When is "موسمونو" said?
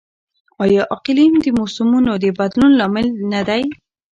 1.59-2.11